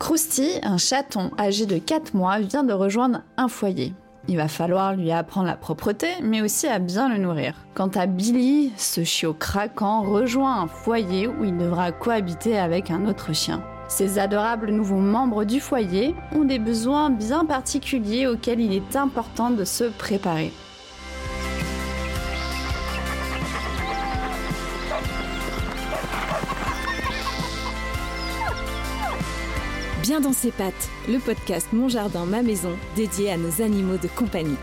Krusty, 0.00 0.58
un 0.62 0.78
chaton 0.78 1.30
âgé 1.38 1.66
de 1.66 1.76
4 1.76 2.14
mois, 2.14 2.40
vient 2.40 2.64
de 2.64 2.72
rejoindre 2.72 3.20
un 3.36 3.48
foyer. 3.48 3.92
Il 4.28 4.38
va 4.38 4.48
falloir 4.48 4.96
lui 4.96 5.12
apprendre 5.12 5.46
la 5.46 5.56
propreté, 5.56 6.08
mais 6.22 6.40
aussi 6.40 6.66
à 6.66 6.78
bien 6.78 7.10
le 7.10 7.18
nourrir. 7.18 7.54
Quant 7.74 7.90
à 7.94 8.06
Billy, 8.06 8.72
ce 8.78 9.04
chiot 9.04 9.34
craquant 9.34 10.00
rejoint 10.00 10.62
un 10.62 10.66
foyer 10.68 11.28
où 11.28 11.44
il 11.44 11.56
devra 11.56 11.92
cohabiter 11.92 12.58
avec 12.58 12.90
un 12.90 13.06
autre 13.06 13.34
chien. 13.34 13.62
Ces 13.88 14.18
adorables 14.18 14.70
nouveaux 14.70 14.96
membres 14.96 15.44
du 15.44 15.60
foyer 15.60 16.14
ont 16.34 16.44
des 16.44 16.58
besoins 16.58 17.10
bien 17.10 17.44
particuliers 17.44 18.26
auxquels 18.26 18.60
il 18.60 18.72
est 18.72 18.96
important 18.96 19.50
de 19.50 19.64
se 19.64 19.84
préparer. 19.84 20.50
Bien 30.02 30.20
dans 30.20 30.32
ses 30.32 30.50
pattes, 30.50 30.88
le 31.10 31.18
podcast 31.18 31.68
Mon 31.74 31.90
Jardin, 31.90 32.24
ma 32.24 32.40
maison, 32.40 32.74
dédié 32.96 33.30
à 33.30 33.36
nos 33.36 33.60
animaux 33.60 33.98
de 33.98 34.08
compagnie. 34.08 34.56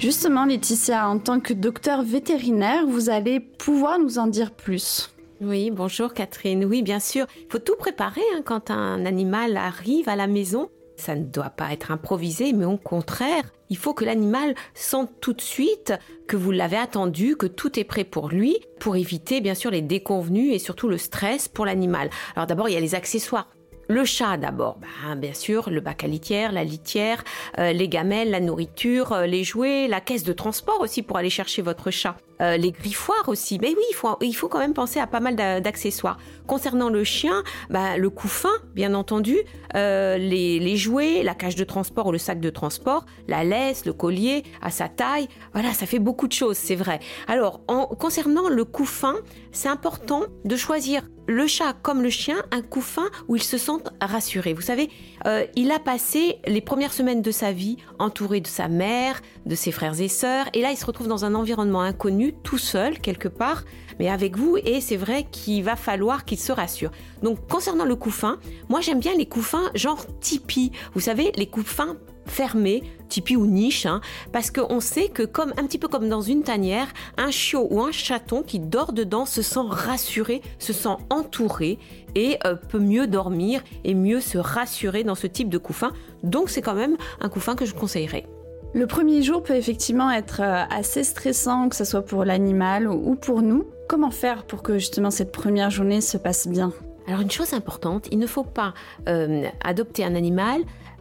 Justement, 0.00 0.46
Laetitia, 0.46 1.06
en 1.06 1.18
tant 1.18 1.38
que 1.38 1.52
docteur 1.52 2.02
vétérinaire, 2.02 2.86
vous 2.86 3.10
allez 3.10 3.40
pouvoir 3.40 3.98
nous 3.98 4.18
en 4.18 4.26
dire 4.26 4.52
plus. 4.52 5.14
Oui, 5.42 5.70
bonjour 5.70 6.14
Catherine. 6.14 6.64
Oui, 6.64 6.82
bien 6.82 7.00
sûr. 7.00 7.26
Il 7.36 7.52
faut 7.52 7.58
tout 7.58 7.76
préparer 7.76 8.22
hein, 8.34 8.40
quand 8.42 8.70
un 8.70 9.04
animal 9.04 9.58
arrive 9.58 10.08
à 10.08 10.16
la 10.16 10.26
maison. 10.26 10.70
Ça 10.98 11.14
ne 11.14 11.24
doit 11.24 11.50
pas 11.50 11.72
être 11.72 11.92
improvisé, 11.92 12.52
mais 12.52 12.64
au 12.64 12.76
contraire, 12.76 13.44
il 13.70 13.76
faut 13.76 13.94
que 13.94 14.04
l'animal 14.04 14.54
sente 14.74 15.10
tout 15.20 15.32
de 15.32 15.40
suite 15.40 15.94
que 16.26 16.36
vous 16.36 16.50
l'avez 16.50 16.76
attendu, 16.76 17.36
que 17.36 17.46
tout 17.46 17.78
est 17.78 17.84
prêt 17.84 18.04
pour 18.04 18.28
lui, 18.28 18.58
pour 18.80 18.96
éviter 18.96 19.40
bien 19.40 19.54
sûr 19.54 19.70
les 19.70 19.80
déconvenus 19.80 20.52
et 20.52 20.58
surtout 20.58 20.88
le 20.88 20.98
stress 20.98 21.46
pour 21.46 21.66
l'animal. 21.66 22.10
Alors 22.34 22.48
d'abord, 22.48 22.68
il 22.68 22.72
y 22.74 22.76
a 22.76 22.80
les 22.80 22.96
accessoires. 22.96 23.48
Le 23.88 24.04
chat 24.04 24.36
d'abord, 24.36 24.78
bah, 24.80 25.14
bien 25.14 25.32
sûr, 25.32 25.70
le 25.70 25.80
bac 25.80 26.04
à 26.04 26.08
litière, 26.08 26.52
la 26.52 26.64
litière, 26.64 27.22
euh, 27.58 27.72
les 27.72 27.88
gamelles, 27.88 28.30
la 28.30 28.40
nourriture, 28.40 29.12
euh, 29.12 29.26
les 29.26 29.44
jouets, 29.44 29.86
la 29.88 30.00
caisse 30.00 30.24
de 30.24 30.32
transport 30.32 30.80
aussi 30.80 31.02
pour 31.02 31.16
aller 31.16 31.30
chercher 31.30 31.62
votre 31.62 31.90
chat. 31.90 32.16
Euh, 32.40 32.56
les 32.56 32.70
griffoirs 32.70 33.28
aussi. 33.28 33.58
Mais 33.60 33.68
oui, 33.68 33.82
il 33.90 33.94
faut, 33.94 34.16
il 34.20 34.32
faut 34.32 34.48
quand 34.48 34.58
même 34.58 34.74
penser 34.74 35.00
à 35.00 35.06
pas 35.06 35.20
mal 35.20 35.34
d'accessoires. 35.36 36.18
Concernant 36.46 36.88
le 36.88 37.02
chien, 37.04 37.42
bah, 37.68 37.96
le 37.96 38.10
couffin, 38.10 38.52
bien 38.74 38.94
entendu, 38.94 39.36
euh, 39.74 40.16
les, 40.16 40.58
les, 40.60 40.76
jouets, 40.76 41.22
la 41.22 41.34
cage 41.34 41.56
de 41.56 41.64
transport 41.64 42.06
ou 42.06 42.12
le 42.12 42.18
sac 42.18 42.40
de 42.40 42.50
transport, 42.50 43.04
la 43.26 43.44
laisse, 43.44 43.84
le 43.86 43.92
collier 43.92 44.44
à 44.62 44.70
sa 44.70 44.88
taille. 44.88 45.28
Voilà, 45.52 45.72
ça 45.72 45.86
fait 45.86 45.98
beaucoup 45.98 46.28
de 46.28 46.32
choses, 46.32 46.56
c'est 46.56 46.76
vrai. 46.76 47.00
Alors, 47.26 47.60
en, 47.66 47.86
concernant 47.86 48.48
le 48.48 48.64
couffin, 48.64 49.16
c'est 49.52 49.68
important 49.68 50.22
de 50.44 50.56
choisir 50.56 51.02
le 51.26 51.46
chat 51.46 51.74
comme 51.82 52.02
le 52.02 52.10
chien 52.10 52.36
un 52.50 52.62
couffin 52.62 53.08
où 53.28 53.36
il 53.36 53.42
se 53.42 53.58
sente 53.58 53.90
rassuré. 54.00 54.54
Vous 54.54 54.62
savez, 54.62 54.88
euh, 55.26 55.44
il 55.56 55.70
a 55.70 55.78
passé 55.78 56.38
les 56.46 56.60
premières 56.60 56.92
semaines 56.92 57.22
de 57.22 57.30
sa 57.30 57.52
vie 57.52 57.76
entouré 57.98 58.40
de 58.40 58.46
sa 58.46 58.68
mère, 58.68 59.20
de 59.46 59.54
ses 59.54 59.72
frères 59.72 60.00
et 60.00 60.08
sœurs, 60.08 60.46
et 60.52 60.62
là 60.62 60.70
il 60.70 60.76
se 60.76 60.86
retrouve 60.86 61.08
dans 61.08 61.24
un 61.24 61.34
environnement 61.34 61.80
inconnu 61.80 62.34
tout 62.42 62.58
seul 62.58 62.98
quelque 62.98 63.28
part, 63.28 63.64
mais 63.98 64.08
avec 64.08 64.36
vous, 64.36 64.56
et 64.56 64.80
c'est 64.80 64.96
vrai 64.96 65.26
qu'il 65.30 65.64
va 65.64 65.76
falloir 65.76 66.24
qu'il 66.24 66.38
se 66.38 66.52
rassure. 66.52 66.90
Donc 67.22 67.48
concernant 67.48 67.84
le 67.84 67.96
couffin, 67.96 68.38
moi 68.68 68.80
j'aime 68.80 69.00
bien 69.00 69.14
les 69.14 69.26
couffins 69.26 69.70
genre 69.74 70.04
tipi, 70.20 70.72
vous 70.94 71.00
savez, 71.00 71.32
les 71.36 71.46
couffins 71.46 71.96
fermés, 72.30 72.82
tipi 73.08 73.36
ou 73.36 73.46
niche, 73.46 73.86
hein, 73.86 74.00
parce 74.32 74.50
qu'on 74.50 74.80
sait 74.80 75.08
que 75.08 75.22
comme 75.22 75.52
un 75.56 75.64
petit 75.64 75.78
peu 75.78 75.88
comme 75.88 76.08
dans 76.08 76.20
une 76.20 76.42
tanière, 76.42 76.88
un 77.16 77.30
chiot 77.30 77.66
ou 77.70 77.80
un 77.80 77.92
chaton 77.92 78.42
qui 78.42 78.58
dort 78.58 78.92
dedans 78.92 79.26
se 79.26 79.42
sent 79.42 79.60
rassuré, 79.68 80.42
se 80.58 80.72
sent 80.72 80.96
entouré 81.10 81.78
et 82.14 82.38
euh, 82.46 82.54
peut 82.54 82.78
mieux 82.78 83.06
dormir 83.06 83.62
et 83.84 83.94
mieux 83.94 84.20
se 84.20 84.38
rassurer 84.38 85.04
dans 85.04 85.14
ce 85.14 85.26
type 85.26 85.48
de 85.48 85.58
couffin. 85.58 85.92
Donc 86.22 86.50
c'est 86.50 86.62
quand 86.62 86.74
même 86.74 86.96
un 87.20 87.28
couffin 87.28 87.54
que 87.54 87.64
je 87.64 87.74
conseillerais. 87.74 88.26
Le 88.74 88.86
premier 88.86 89.22
jour 89.22 89.42
peut 89.42 89.54
effectivement 89.54 90.10
être 90.10 90.42
euh, 90.42 90.64
assez 90.70 91.02
stressant, 91.02 91.68
que 91.68 91.76
ce 91.76 91.84
soit 91.84 92.02
pour 92.02 92.24
l'animal 92.24 92.86
ou 92.88 93.14
pour 93.14 93.40
nous. 93.42 93.66
Comment 93.88 94.10
faire 94.10 94.44
pour 94.44 94.62
que 94.62 94.74
justement 94.74 95.10
cette 95.10 95.32
première 95.32 95.70
journée 95.70 96.02
se 96.02 96.18
passe 96.18 96.46
bien? 96.46 96.72
Alors 97.06 97.22
une 97.22 97.30
chose 97.30 97.54
importante, 97.54 98.06
il 98.12 98.18
ne 98.18 98.26
faut 98.26 98.44
pas 98.44 98.74
euh, 99.08 99.46
adopter 99.64 100.04
un 100.04 100.14
animal 100.14 100.60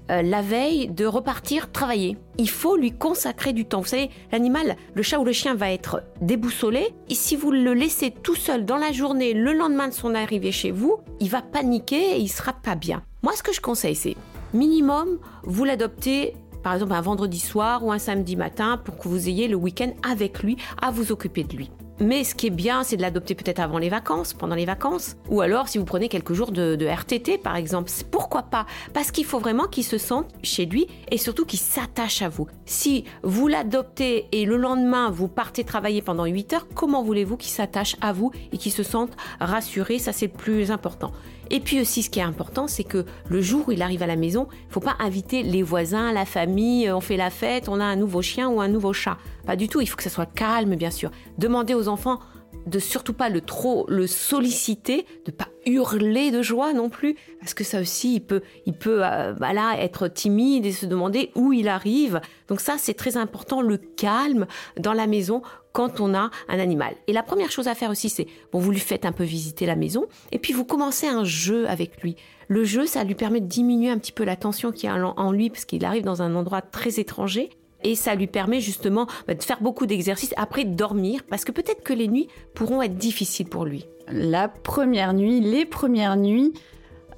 euh, 0.09 0.21
la 0.21 0.41
veille 0.41 0.87
de 0.87 1.05
repartir 1.05 1.71
travailler. 1.71 2.17
Il 2.37 2.49
faut 2.49 2.75
lui 2.75 2.91
consacrer 2.91 3.53
du 3.53 3.65
temps. 3.65 3.81
Vous 3.81 3.87
savez, 3.87 4.09
l'animal, 4.31 4.75
le 4.93 5.03
chat 5.03 5.19
ou 5.19 5.25
le 5.25 5.31
chien 5.31 5.55
va 5.55 5.71
être 5.71 6.03
déboussolé. 6.21 6.93
Et 7.09 7.15
si 7.15 7.35
vous 7.35 7.51
le 7.51 7.73
laissez 7.73 8.11
tout 8.11 8.35
seul 8.35 8.65
dans 8.65 8.77
la 8.77 8.91
journée, 8.91 9.33
le 9.33 9.53
lendemain 9.53 9.87
de 9.87 9.93
son 9.93 10.15
arrivée 10.15 10.51
chez 10.51 10.71
vous, 10.71 10.97
il 11.19 11.29
va 11.29 11.41
paniquer 11.41 12.15
et 12.15 12.19
il 12.19 12.29
sera 12.29 12.53
pas 12.53 12.75
bien. 12.75 13.03
Moi, 13.23 13.33
ce 13.35 13.43
que 13.43 13.53
je 13.53 13.61
conseille, 13.61 13.95
c'est 13.95 14.15
minimum, 14.53 15.19
vous 15.43 15.65
l'adoptez 15.65 16.33
par 16.63 16.73
exemple 16.73 16.93
un 16.93 17.01
vendredi 17.01 17.39
soir 17.39 17.85
ou 17.85 17.91
un 17.91 17.99
samedi 17.99 18.35
matin 18.35 18.77
pour 18.77 18.97
que 18.97 19.07
vous 19.07 19.29
ayez 19.29 19.47
le 19.47 19.55
week-end 19.55 19.91
avec 20.03 20.43
lui 20.43 20.57
à 20.81 20.91
vous 20.91 21.11
occuper 21.11 21.43
de 21.43 21.55
lui. 21.55 21.71
Mais 21.99 22.23
ce 22.23 22.35
qui 22.35 22.47
est 22.47 22.51
bien, 22.51 22.83
c'est 22.83 22.95
de 22.95 23.01
l'adopter 23.01 23.33
peut-être 23.33 23.59
avant 23.59 23.79
les 23.79 23.89
vacances, 23.89 24.33
pendant 24.33 24.55
les 24.55 24.65
vacances. 24.65 25.15
Ou 25.29 25.41
alors 25.41 25.67
si 25.67 25.79
vous 25.79 25.85
prenez 25.85 26.09
quelques 26.09 26.33
jours 26.33 26.51
de, 26.51 26.85
RTT, 26.85 27.39
par 27.39 27.55
exemple. 27.55 27.91
Pourquoi 28.11 28.43
pas? 28.43 28.65
Parce 28.93 29.11
qu'il 29.11 29.25
faut 29.25 29.39
vraiment 29.39 29.65
qu'il 29.65 29.83
se 29.83 29.97
sente 29.97 30.27
chez 30.43 30.65
lui 30.65 30.87
et 31.09 31.17
surtout 31.17 31.45
qu'il 31.45 31.59
s'attache 31.59 32.21
à 32.21 32.29
vous. 32.29 32.47
Si 32.65 33.05
vous 33.23 33.47
l'adoptez 33.47 34.27
et 34.31 34.45
le 34.45 34.57
lendemain 34.57 35.09
vous 35.09 35.27
partez 35.27 35.63
travailler 35.63 36.01
pendant 36.01 36.25
8 36.25 36.53
heures, 36.53 36.67
comment 36.75 37.03
voulez-vous 37.03 37.37
qu'il 37.37 37.51
s'attache 37.51 37.95
à 38.01 38.13
vous 38.13 38.31
et 38.51 38.57
qu'il 38.57 38.71
se 38.71 38.83
sente 38.83 39.11
rassuré? 39.39 39.97
Ça, 39.97 40.13
c'est 40.13 40.27
le 40.27 40.33
plus 40.33 40.71
important. 40.71 41.11
Et 41.49 41.59
puis 41.59 41.79
aussi, 41.81 42.03
ce 42.03 42.09
qui 42.09 42.19
est 42.19 42.23
important, 42.23 42.67
c'est 42.67 42.83
que 42.83 43.05
le 43.29 43.41
jour 43.41 43.67
où 43.67 43.71
il 43.71 43.81
arrive 43.81 44.03
à 44.03 44.07
la 44.07 44.15
maison, 44.15 44.47
il 44.51 44.73
faut 44.73 44.79
pas 44.79 44.95
inviter 44.99 45.43
les 45.43 45.63
voisins, 45.63 46.11
la 46.11 46.25
famille, 46.25 46.91
on 46.91 47.01
fait 47.01 47.17
la 47.17 47.29
fête, 47.29 47.69
on 47.69 47.79
a 47.79 47.85
un 47.85 47.95
nouveau 47.95 48.21
chien 48.21 48.49
ou 48.49 48.61
un 48.61 48.67
nouveau 48.67 48.93
chat. 48.93 49.17
Pas 49.45 49.55
du 49.55 49.67
tout, 49.67 49.81
il 49.81 49.87
faut 49.87 49.97
que 49.97 50.03
ça 50.03 50.09
soit 50.09 50.25
calme, 50.25 50.75
bien 50.75 50.91
sûr. 50.91 51.11
Demandez 51.37 51.73
aux 51.73 51.87
enfants 51.87 52.19
de 52.65 52.79
surtout 52.79 53.13
pas 53.13 53.29
le 53.29 53.41
trop 53.41 53.85
le 53.87 54.07
solliciter, 54.07 55.05
de 55.25 55.31
pas 55.31 55.47
hurler 55.65 56.31
de 56.31 56.41
joie 56.41 56.73
non 56.73 56.89
plus, 56.89 57.15
parce 57.39 57.53
que 57.53 57.63
ça 57.63 57.79
aussi 57.79 58.15
il 58.15 58.21
peut 58.21 58.41
il 58.65 58.73
peut 58.73 59.05
euh, 59.05 59.33
être 59.77 60.07
timide 60.07 60.65
et 60.65 60.71
se 60.71 60.85
demander 60.85 61.31
où 61.35 61.53
il 61.53 61.67
arrive. 61.69 62.19
Donc 62.47 62.59
ça 62.59 62.75
c'est 62.77 62.93
très 62.93 63.17
important 63.17 63.61
le 63.61 63.77
calme 63.77 64.47
dans 64.77 64.93
la 64.93 65.07
maison 65.07 65.41
quand 65.77 65.99
on 65.99 66.15
a 66.15 66.31
un 66.49 66.59
animal. 66.59 66.95
Et 67.05 67.13
la 67.13 67.21
première 67.21 67.51
chose 67.51 67.67
à 67.67 67.75
faire 67.75 67.91
aussi 67.91 68.09
c'est 68.09 68.25
bon 68.51 68.57
vous 68.57 68.71
lui 68.71 68.79
faites 68.79 69.05
un 69.05 69.11
peu 69.11 69.23
visiter 69.23 69.67
la 69.67 69.75
maison 69.75 70.07
et 70.31 70.39
puis 70.39 70.51
vous 70.51 70.65
commencez 70.65 71.05
un 71.05 71.23
jeu 71.23 71.69
avec 71.69 72.01
lui. 72.01 72.15
Le 72.47 72.63
jeu 72.63 72.87
ça 72.87 73.03
lui 73.03 73.13
permet 73.13 73.41
de 73.41 73.45
diminuer 73.45 73.91
un 73.91 73.99
petit 73.99 74.11
peu 74.11 74.23
la 74.23 74.35
tension 74.35 74.71
qu'il 74.71 74.89
y 74.89 74.91
a 74.91 74.95
en 74.95 75.31
lui 75.31 75.51
parce 75.51 75.65
qu'il 75.65 75.85
arrive 75.85 76.03
dans 76.03 76.23
un 76.23 76.33
endroit 76.33 76.63
très 76.63 76.99
étranger 76.99 77.51
et 77.83 77.93
ça 77.93 78.15
lui 78.15 78.25
permet 78.25 78.59
justement 78.59 79.05
bah, 79.27 79.35
de 79.35 79.43
faire 79.43 79.61
beaucoup 79.61 79.85
d'exercices, 79.85 80.33
après 80.35 80.65
dormir, 80.65 81.21
parce 81.29 81.45
que 81.45 81.51
peut-être 81.51 81.83
que 81.83 81.93
les 81.93 82.07
nuits 82.07 82.27
pourront 82.55 82.81
être 82.81 82.95
difficiles 82.95 83.47
pour 83.47 83.63
lui. 83.63 83.85
La 84.11 84.47
première 84.47 85.13
nuit, 85.13 85.41
les 85.41 85.65
premières 85.65 86.17
nuits, 86.17 86.53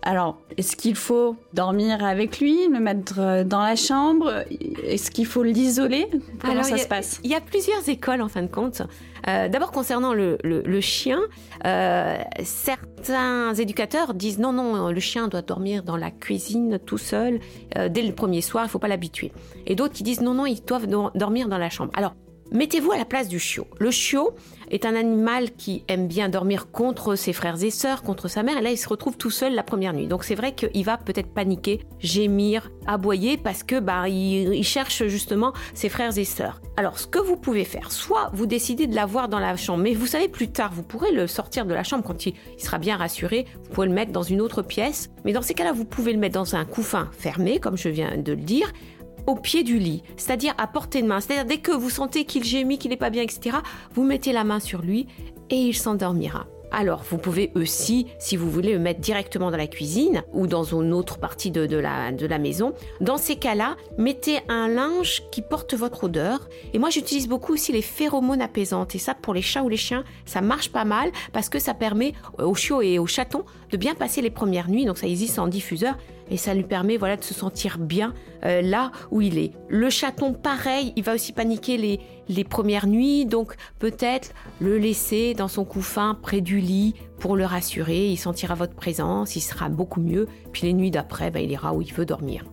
alors, 0.01 0.37
est-ce 0.57 0.75
qu'il 0.75 0.95
faut 0.95 1.35
dormir 1.53 2.03
avec 2.03 2.39
lui, 2.39 2.67
le 2.71 2.79
mettre 2.79 3.19
euh, 3.19 3.43
dans 3.43 3.61
la 3.61 3.75
chambre? 3.75 4.43
Est-ce 4.83 5.11
qu'il 5.11 5.25
faut 5.25 5.43
l'isoler? 5.43 6.07
Comment 6.41 6.63
ça 6.63 6.77
se 6.77 6.87
passe? 6.87 7.19
Il 7.23 7.29
y 7.29 7.35
a 7.35 7.41
plusieurs 7.41 7.87
écoles 7.89 8.21
en 8.21 8.29
fin 8.29 8.41
de 8.41 8.47
compte. 8.47 8.81
Euh, 9.27 9.49
d'abord 9.49 9.71
concernant 9.71 10.13
le, 10.13 10.37
chien, 10.79 11.19
euh, 11.65 12.17
certains 12.43 13.53
éducateurs 13.53 14.13
disent 14.13 14.39
non, 14.39 14.53
non, 14.53 14.89
le 14.89 14.99
chien 14.99 15.27
doit 15.27 15.41
dormir 15.41 15.83
dans 15.83 15.97
la 15.97 16.11
cuisine 16.11 16.79
tout 16.85 16.97
seul 16.97 17.39
dès 17.75 18.01
le 18.01 18.13
premier 18.13 18.41
soir, 18.41 18.63
il 18.63 18.67
ne 18.67 18.71
faut 18.71 18.79
pas 18.79 18.87
l'habituer. 18.87 19.33
Et 19.67 19.75
d'autres 19.75 19.93
qui 19.93 20.03
disent 20.03 20.21
non, 20.21 20.33
non, 20.33 20.45
ils 20.45 20.63
doivent 20.63 20.87
dormir 21.15 21.49
dans 21.49 21.57
la 21.57 21.69
chambre. 21.69 21.91
Alors, 21.95 22.15
Mettez-vous 22.51 22.91
à 22.91 22.97
la 22.97 23.05
place 23.05 23.27
du 23.27 23.37
chiot. 23.37 23.67
Le 23.79 23.91
chiot 23.91 24.31
est 24.71 24.85
un 24.85 24.95
animal 24.95 25.51
qui 25.51 25.83
aime 25.87 26.07
bien 26.07 26.29
dormir 26.29 26.71
contre 26.71 27.15
ses 27.15 27.31
frères 27.31 27.63
et 27.63 27.69
sœurs, 27.69 28.01
contre 28.01 28.27
sa 28.27 28.41
mère, 28.41 28.57
et 28.57 28.61
là 28.61 28.71
il 28.71 28.77
se 28.77 28.89
retrouve 28.89 29.17
tout 29.17 29.29
seul 29.29 29.53
la 29.53 29.61
première 29.61 29.93
nuit. 29.93 30.07
Donc 30.07 30.23
c'est 30.23 30.33
vrai 30.33 30.55
qu'il 30.55 30.83
va 30.83 30.97
peut-être 30.97 31.31
paniquer, 31.31 31.81
gémir, 31.99 32.71
aboyer 32.87 33.37
parce 33.37 33.61
que 33.61 33.79
bah 33.79 34.09
il, 34.09 34.63
cherche 34.63 35.05
justement 35.05 35.53
ses 35.75 35.89
frères 35.89 36.17
et 36.17 36.25
sœurs. 36.25 36.59
Alors 36.75 36.97
ce 36.97 37.05
que 37.05 37.19
vous 37.19 37.37
pouvez 37.37 37.65
faire, 37.65 37.91
soit 37.91 38.31
vous 38.33 38.47
décidez 38.47 38.87
de 38.87 38.95
l'avoir 38.95 39.29
dans 39.29 39.39
la 39.39 39.55
chambre, 39.55 39.83
mais 39.83 39.93
vous 39.93 40.07
savez 40.07 40.27
plus 40.27 40.51
tard 40.51 40.71
vous 40.73 40.83
pourrez 40.83 41.11
le 41.11 41.27
sortir 41.27 41.65
de 41.65 41.73
la 41.73 41.83
chambre 41.83 42.03
quand 42.03 42.25
il, 42.25 42.33
il 42.57 42.63
sera 42.63 42.79
bien 42.79 42.97
rassuré. 42.97 43.45
Vous 43.63 43.69
pouvez 43.69 43.87
le 43.87 43.93
mettre 43.93 44.11
dans 44.11 44.23
une 44.23 44.41
autre 44.41 44.63
pièce, 44.63 45.11
mais 45.23 45.33
dans 45.33 45.43
ces 45.43 45.53
cas-là 45.53 45.71
vous 45.71 45.85
pouvez 45.85 46.13
le 46.13 46.19
mettre 46.19 46.35
dans 46.35 46.55
un 46.55 46.65
couffin 46.65 47.09
fermé, 47.11 47.59
comme 47.59 47.77
je 47.77 47.89
viens 47.89 48.17
de 48.17 48.33
le 48.33 48.41
dire 48.41 48.71
au 49.29 49.35
pied 49.35 49.63
du 49.63 49.77
lit, 49.77 50.01
c'est-à-dire 50.17 50.53
à 50.57 50.65
portée 50.65 51.01
de 51.01 51.07
main. 51.07 51.19
C'est-à-dire 51.19 51.45
dès 51.45 51.59
que 51.59 51.71
vous 51.71 51.91
sentez 51.91 52.25
qu'il 52.25 52.43
gémit, 52.43 52.79
qu'il 52.79 52.89
n'est 52.89 52.97
pas 52.97 53.11
bien, 53.11 53.21
etc., 53.21 53.57
vous 53.93 54.03
mettez 54.03 54.33
la 54.33 54.43
main 54.43 54.59
sur 54.59 54.81
lui 54.81 55.07
et 55.51 55.55
il 55.55 55.75
s'endormira. 55.75 56.47
Alors, 56.71 57.03
vous 57.09 57.17
pouvez 57.17 57.51
aussi, 57.55 58.05
si 58.19 58.37
vous 58.37 58.49
voulez, 58.49 58.73
le 58.73 58.79
mettre 58.79 58.99
directement 58.99 59.49
dans 59.49 59.57
la 59.57 59.65
cuisine 59.65 60.23
ou 60.33 60.45
dans 60.45 60.63
une 60.63 60.93
autre 60.93 61.17
partie 61.17 61.49
de, 61.49 61.75
la, 61.75 62.11
de 62.11 62.27
la 62.27 62.37
maison. 62.37 62.73
Dans 63.01 63.17
ces 63.17 63.37
cas-là, 63.37 63.75
mettez 63.97 64.39
un 64.49 64.67
linge 64.67 65.23
qui 65.31 65.41
porte 65.41 65.73
votre 65.73 66.03
odeur. 66.03 66.47
Et 66.73 66.79
moi, 66.79 66.91
j'utilise 66.91 67.27
beaucoup 67.27 67.53
aussi 67.53 67.71
les 67.71 67.81
phéromones 67.81 68.41
apaisantes. 68.41 68.93
Et 68.93 68.99
ça, 68.99 69.15
pour 69.15 69.33
les 69.33 69.41
chats 69.41 69.63
ou 69.63 69.69
les 69.69 69.77
chiens, 69.77 70.03
ça 70.25 70.41
marche 70.41 70.71
pas 70.71 70.85
mal 70.85 71.11
parce 71.33 71.49
que 71.49 71.57
ça 71.57 71.73
permet 71.73 72.13
aux 72.37 72.53
chiots 72.53 72.83
et 72.83 72.99
aux 72.99 73.07
chatons 73.07 73.45
de 73.71 73.77
bien 73.77 73.95
passer 73.95 74.21
les 74.21 74.29
premières 74.29 74.69
nuits. 74.69 74.85
Donc, 74.85 74.99
ça 74.99 75.07
existe 75.07 75.39
en 75.39 75.47
diffuseur 75.47 75.97
et 76.29 76.37
ça 76.37 76.53
lui 76.53 76.63
permet 76.63 76.97
voilà 76.97 77.17
de 77.17 77.23
se 77.23 77.33
sentir 77.33 77.77
bien 77.77 78.13
euh, 78.45 78.61
là 78.61 78.91
où 79.11 79.21
il 79.21 79.37
est. 79.37 79.51
Le 79.67 79.89
chaton, 79.89 80.33
pareil, 80.33 80.93
il 80.95 81.03
va 81.03 81.15
aussi 81.15 81.33
paniquer 81.33 81.77
les, 81.77 81.99
les 82.27 82.43
premières 82.43 82.87
nuits, 82.87 83.25
donc 83.25 83.55
peut-être 83.79 84.33
le 84.59 84.77
laisser 84.77 85.33
dans 85.33 85.47
son 85.47 85.65
couffin 85.65 86.17
près 86.21 86.41
du 86.41 86.59
lit 86.59 86.95
pour 87.19 87.35
le 87.35 87.45
rassurer. 87.45 88.07
Il 88.07 88.17
sentira 88.17 88.55
votre 88.55 88.75
présence, 88.75 89.35
il 89.35 89.41
sera 89.41 89.69
beaucoup 89.69 90.01
mieux. 90.01 90.27
Puis 90.51 90.63
les 90.63 90.73
nuits 90.73 90.91
d'après, 90.91 91.31
ben, 91.31 91.43
il 91.43 91.51
ira 91.51 91.73
où 91.73 91.81
il 91.81 91.93
veut 91.93 92.05
dormir. 92.05 92.45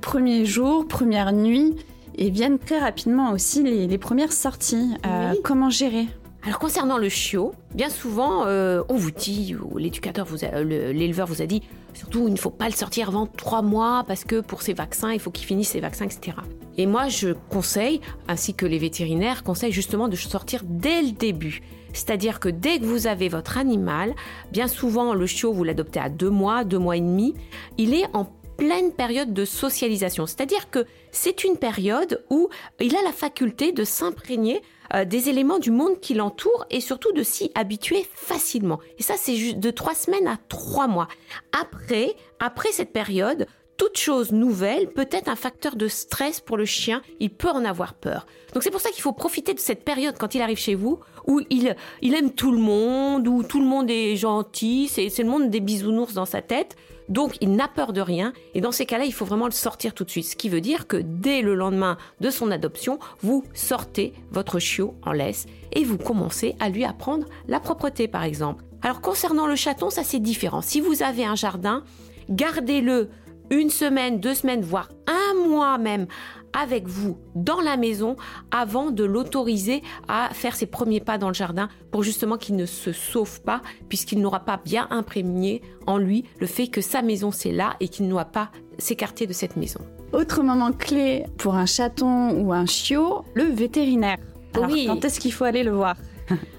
Premier 0.00 0.44
jour, 0.44 0.86
première 0.88 1.32
nuit, 1.32 1.74
et 2.16 2.30
viennent 2.30 2.58
très 2.58 2.78
rapidement 2.78 3.32
aussi 3.32 3.62
les, 3.62 3.98
premières 3.98 4.32
sorties. 4.32 4.94
Euh, 5.06 5.34
comment 5.42 5.70
gérer? 5.70 6.06
Alors 6.42 6.58
concernant 6.58 6.96
le 6.96 7.10
chiot, 7.10 7.52
bien 7.74 7.90
souvent 7.90 8.46
euh, 8.46 8.82
on 8.88 8.96
vous 8.96 9.10
dit, 9.10 9.54
ou 9.54 9.76
l'éducateur, 9.76 10.26
l'éleveur 10.64 11.26
vous 11.26 11.42
a 11.42 11.46
dit, 11.46 11.62
surtout 11.92 12.28
il 12.28 12.32
ne 12.32 12.38
faut 12.38 12.50
pas 12.50 12.66
le 12.66 12.74
sortir 12.74 13.08
avant 13.08 13.26
trois 13.26 13.60
mois 13.60 14.04
parce 14.06 14.24
que 14.24 14.40
pour 14.40 14.62
ses 14.62 14.72
vaccins, 14.72 15.12
il 15.12 15.20
faut 15.20 15.30
qu'il 15.30 15.44
finisse 15.44 15.68
ses 15.68 15.80
vaccins, 15.80 16.06
etc. 16.06 16.38
Et 16.78 16.86
moi 16.86 17.08
je 17.08 17.34
conseille, 17.50 18.00
ainsi 18.26 18.54
que 18.54 18.64
les 18.64 18.78
vétérinaires, 18.78 19.44
conseillent 19.44 19.72
justement 19.72 20.08
de 20.08 20.16
sortir 20.16 20.62
dès 20.64 21.02
le 21.02 21.12
début. 21.12 21.60
C'est-à-dire 21.92 22.40
que 22.40 22.48
dès 22.48 22.78
que 22.78 22.84
vous 22.84 23.06
avez 23.06 23.28
votre 23.28 23.58
animal, 23.58 24.14
bien 24.50 24.66
souvent 24.66 25.12
le 25.12 25.26
chiot 25.26 25.52
vous 25.52 25.64
l'adoptez 25.64 26.00
à 26.00 26.08
deux 26.08 26.30
mois, 26.30 26.64
deux 26.64 26.78
mois 26.78 26.96
et 26.96 27.00
demi, 27.00 27.34
il 27.76 27.92
est 27.92 28.06
en 28.14 28.32
pleine 28.56 28.92
période 28.92 29.34
de 29.34 29.44
socialisation. 29.44 30.26
C'est-à-dire 30.26 30.70
que 30.70 30.86
c'est 31.12 31.44
une 31.44 31.56
période 31.56 32.24
où 32.30 32.48
il 32.78 32.96
a 32.96 33.02
la 33.02 33.12
faculté 33.12 33.72
de 33.72 33.84
s'imprégner 33.84 34.62
euh, 34.94 35.04
des 35.04 35.28
éléments 35.28 35.58
du 35.58 35.70
monde 35.70 36.00
qui 36.00 36.14
l'entoure 36.14 36.66
et 36.70 36.80
surtout 36.80 37.12
de 37.12 37.22
s'y 37.22 37.50
habituer 37.54 38.06
facilement. 38.12 38.80
Et 38.98 39.02
ça, 39.02 39.14
c'est 39.16 39.36
juste 39.36 39.58
de 39.58 39.70
trois 39.70 39.94
semaines 39.94 40.26
à 40.26 40.38
trois 40.48 40.88
mois. 40.88 41.08
Après, 41.52 42.14
après 42.38 42.72
cette 42.72 42.92
période, 42.92 43.46
toute 43.76 43.96
chose 43.96 44.32
nouvelle 44.32 44.90
peut 44.90 45.08
être 45.10 45.28
un 45.28 45.36
facteur 45.36 45.74
de 45.74 45.88
stress 45.88 46.40
pour 46.40 46.58
le 46.58 46.66
chien. 46.66 47.00
Il 47.18 47.30
peut 47.30 47.48
en 47.48 47.64
avoir 47.64 47.94
peur. 47.94 48.26
Donc 48.52 48.62
c'est 48.62 48.70
pour 48.70 48.80
ça 48.80 48.90
qu'il 48.90 49.00
faut 49.00 49.12
profiter 49.12 49.54
de 49.54 49.58
cette 49.58 49.84
période 49.84 50.16
quand 50.18 50.34
il 50.34 50.42
arrive 50.42 50.58
chez 50.58 50.74
vous 50.74 51.00
où 51.26 51.40
il, 51.48 51.74
il 52.02 52.14
aime 52.14 52.32
tout 52.32 52.52
le 52.52 52.58
monde, 52.58 53.26
où 53.26 53.42
tout 53.42 53.60
le 53.60 53.66
monde 53.66 53.90
est 53.90 54.16
gentil, 54.16 54.88
c'est 54.88 55.16
le 55.18 55.30
monde 55.30 55.48
des 55.48 55.60
bisounours 55.60 56.12
dans 56.12 56.26
sa 56.26 56.42
tête. 56.42 56.76
Donc 57.10 57.36
il 57.40 57.54
n'a 57.54 57.68
peur 57.68 57.92
de 57.92 58.00
rien 58.00 58.32
et 58.54 58.60
dans 58.60 58.72
ces 58.72 58.86
cas-là, 58.86 59.04
il 59.04 59.12
faut 59.12 59.24
vraiment 59.24 59.46
le 59.46 59.52
sortir 59.52 59.92
tout 59.92 60.04
de 60.04 60.10
suite. 60.10 60.26
Ce 60.26 60.36
qui 60.36 60.48
veut 60.48 60.60
dire 60.60 60.86
que 60.86 60.96
dès 60.96 61.42
le 61.42 61.54
lendemain 61.54 61.98
de 62.20 62.30
son 62.30 62.50
adoption, 62.50 62.98
vous 63.20 63.44
sortez 63.52 64.14
votre 64.30 64.58
chiot 64.58 64.94
en 65.04 65.12
laisse 65.12 65.46
et 65.72 65.84
vous 65.84 65.98
commencez 65.98 66.54
à 66.60 66.68
lui 66.70 66.84
apprendre 66.84 67.26
la 67.48 67.60
propreté 67.60 68.08
par 68.08 68.22
exemple. 68.22 68.64
Alors 68.82 69.00
concernant 69.00 69.46
le 69.46 69.56
chaton, 69.56 69.90
ça 69.90 70.04
c'est 70.04 70.20
différent. 70.20 70.62
Si 70.62 70.80
vous 70.80 71.02
avez 71.02 71.24
un 71.24 71.34
jardin, 71.34 71.82
gardez-le 72.30 73.10
une 73.50 73.70
semaine, 73.70 74.20
deux 74.20 74.34
semaines, 74.34 74.62
voire 74.62 74.88
un 75.06 75.48
mois 75.48 75.78
même 75.78 76.06
avec 76.52 76.86
vous 76.86 77.16
dans 77.34 77.60
la 77.60 77.76
maison 77.76 78.16
avant 78.50 78.90
de 78.90 79.04
l'autoriser 79.04 79.82
à 80.08 80.30
faire 80.32 80.56
ses 80.56 80.66
premiers 80.66 81.00
pas 81.00 81.18
dans 81.18 81.28
le 81.28 81.34
jardin 81.34 81.68
pour 81.90 82.02
justement 82.02 82.36
qu'il 82.36 82.56
ne 82.56 82.66
se 82.66 82.92
sauve 82.92 83.40
pas 83.42 83.62
puisqu'il 83.88 84.20
n'aura 84.20 84.40
pas 84.40 84.60
bien 84.64 84.88
imprégné 84.90 85.62
en 85.86 85.96
lui 85.98 86.24
le 86.40 86.46
fait 86.46 86.66
que 86.66 86.80
sa 86.80 87.02
maison 87.02 87.30
c'est 87.30 87.52
là 87.52 87.76
et 87.78 87.88
qu'il 87.88 88.06
ne 88.06 88.10
doit 88.10 88.24
pas 88.24 88.50
s'écarter 88.78 89.26
de 89.26 89.32
cette 89.32 89.56
maison. 89.56 89.80
Autre 90.12 90.42
moment 90.42 90.72
clé 90.72 91.24
pour 91.38 91.54
un 91.54 91.66
chaton 91.66 92.32
ou 92.32 92.52
un 92.52 92.66
chiot, 92.66 93.24
le 93.34 93.44
vétérinaire. 93.44 94.16
Alors, 94.54 94.68
oui. 94.68 94.86
Quand 94.86 95.04
est-ce 95.04 95.20
qu'il 95.20 95.32
faut 95.32 95.44
aller 95.44 95.62
le 95.62 95.70
voir? 95.70 95.96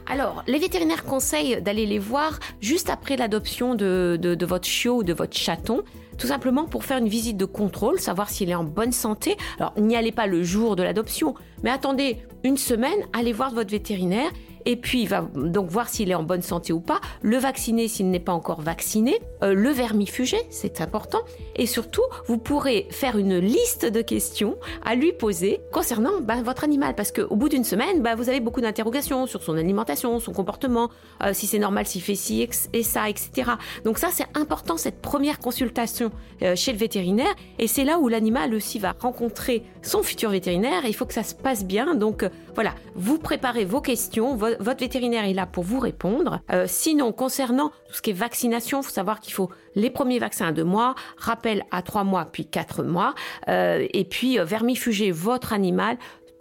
Alors, 0.06 0.44
les 0.48 0.60
vétérinaires 0.60 1.04
conseillent 1.04 1.62
d'aller 1.62 1.86
les 1.86 2.00
voir 2.00 2.40
juste 2.62 2.90
après 2.90 3.18
l'adoption 3.18 3.76
de, 3.76 4.18
de, 4.22 4.46
votre 4.46 4.68
chiot 4.68 4.98
ou 4.98 5.04
de 5.04 5.14
votre 5.14 5.36
chaton, 5.36 5.84
tout 6.22 6.28
simplement 6.28 6.66
pour 6.66 6.86
faire 6.86 7.00
une 7.00 7.08
visite 7.08 7.36
de 7.36 7.46
contrôle, 7.46 8.00
savoir 8.00 8.30
s'il 8.30 8.52
est 8.52 8.56
en 8.56 8.64
bonne 8.64 8.92
santé. 8.92 9.38
Alors, 9.58 9.74
n'y 9.76 9.96
allez 9.96 10.12
pas 10.12 10.28
le 10.28 10.44
jour 10.44 10.76
de 10.76 10.84
l'adoption, 10.84 11.34
mais 11.64 11.72
attendez 11.72 12.18
une 12.44 12.58
semaine, 12.58 13.00
allez 13.12 13.34
voir 13.34 13.52
votre 13.56 13.72
vétérinaire 13.72 14.30
et 14.66 14.76
puis 14.76 15.02
il 15.02 15.08
va 15.08 15.28
donc 15.36 15.70
voir 15.70 15.90
s'il 15.90 16.12
est 16.12 16.16
en 16.16 16.24
bonne 16.24 16.42
santé 16.42 16.74
ou 16.74 16.80
pas, 16.80 17.00
le 17.22 17.38
vacciner 17.38 17.88
s'il 17.88 18.10
n'est 18.10 18.20
pas 18.20 18.34
encore 18.34 18.62
vacciné, 18.62 19.20
euh, 19.44 19.54
le 19.54 19.70
vermifuger, 19.70 20.40
c'est 20.50 20.82
important, 20.82 21.22
et 21.56 21.66
surtout, 21.66 22.04
vous 22.28 22.38
pourrez 22.38 22.88
faire 22.92 23.18
une 23.18 23.38
liste 23.38 23.86
de 23.86 24.02
questions 24.02 24.58
à 24.84 24.96
lui 24.96 25.12
poser 25.14 25.62
concernant 25.72 26.22
bah, 26.22 26.42
votre 26.44 26.64
animal, 26.64 26.96
parce 26.96 27.12
qu'au 27.12 27.36
bout 27.36 27.50
d'une 27.50 27.64
semaine, 27.64 28.02
bah, 28.02 28.16
vous 28.16 28.30
avez 28.30 28.40
beaucoup 28.40 28.62
d'interrogations 28.62 29.28
sur 29.28 29.44
son 29.44 29.58
alimentation, 29.58 30.20
son 30.20 30.34
comportement, 30.34 30.90
euh, 31.24 31.32
si 31.34 31.48
c'est 31.48 31.60
normal 31.60 31.86
s'il 31.86 32.02
fait 32.02 32.16
ci 32.16 32.48
et 32.74 32.84
ça, 32.84 33.10
etc. 33.10 33.52
Donc 33.84 33.98
ça, 33.98 34.10
c'est 34.12 34.26
important, 34.36 34.78
cette 34.78 35.02
première 35.02 35.40
consultation 35.40 36.12
euh, 36.42 36.56
chez 36.56 36.72
le 36.72 36.78
vétérinaire, 36.78 37.34
et 37.60 37.68
c'est 37.68 37.84
là 37.84 38.00
où 38.00 38.08
l'animal 38.08 38.54
aussi 38.54 38.80
va 38.80 38.96
rencontrer 38.98 39.64
son 39.82 40.04
futur 40.04 40.30
vétérinaire, 40.30 40.86
et 40.86 40.90
il 40.90 40.96
faut 40.96 41.06
que 41.06 41.14
ça 41.14 41.24
se 41.24 41.36
passe 41.36 41.66
bien, 41.66 41.96
donc 41.96 42.26
voilà, 42.56 42.74
vous 42.96 43.18
préparez 43.18 43.66
vos 43.66 43.82
questions, 43.82 44.36
votre 44.36 44.51
vétérinaire 44.60 45.26
est 45.26 45.34
là 45.34 45.46
pour 45.46 45.64
vous 45.64 45.80
répondre. 45.80 46.42
Euh, 46.52 46.66
sinon, 46.68 47.12
concernant 47.12 47.70
tout 47.88 47.94
ce 47.94 48.02
qui 48.02 48.12
est 48.12 48.14
vaccination, 48.14 48.82
il 48.82 48.84
faut 48.84 48.92
savoir 48.92 49.20
qu'il 49.20 49.34
faut 49.34 49.50
les 49.76 49.90
premiers 49.90 50.20
vaccins 50.20 50.48
à 50.48 50.52
deux 50.52 50.64
mois, 50.64 50.96
rappel 51.18 51.64
à 51.72 51.82
trois 51.82 52.04
mois 52.04 52.26
puis 52.26 52.46
quatre 52.46 52.84
mois, 52.84 53.16
euh, 53.48 53.86
et 53.94 54.04
puis 54.06 54.40
euh, 54.40 54.44
vermifuger 54.44 55.12
votre 55.12 55.54
animal 55.54 55.98